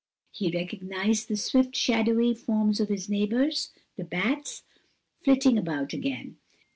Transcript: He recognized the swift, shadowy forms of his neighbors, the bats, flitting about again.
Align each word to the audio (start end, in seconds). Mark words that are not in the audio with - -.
He 0.31 0.49
recognized 0.49 1.27
the 1.27 1.37
swift, 1.37 1.75
shadowy 1.75 2.33
forms 2.33 2.79
of 2.79 2.89
his 2.89 3.07
neighbors, 3.07 3.69
the 3.97 4.03
bats, 4.03 4.63
flitting 5.23 5.59
about 5.59 5.93
again. 5.93 6.37